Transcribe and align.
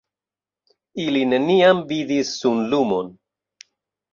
Ili 1.03 1.21
neniam 1.33 1.83
vidis 1.91 2.33
sunlumon. 2.41 3.13